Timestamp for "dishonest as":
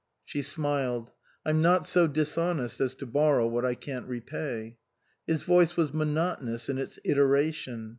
2.07-2.95